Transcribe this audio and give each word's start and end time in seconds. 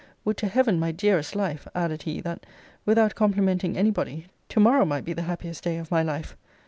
Would 0.25 0.35
to 0.37 0.47
heaven, 0.47 0.79
my 0.79 0.91
dearest 0.91 1.35
life, 1.35 1.67
added 1.75 2.01
he, 2.01 2.21
that, 2.21 2.47
without 2.87 3.13
complimenting 3.13 3.77
any 3.77 3.91
body, 3.91 4.25
to 4.49 4.59
morrow 4.59 4.83
might 4.83 5.05
be 5.05 5.13
the 5.13 5.21
happiest 5.29 5.63
day 5.63 5.77
of 5.77 5.91
my 5.91 6.01
life! 6.01 6.35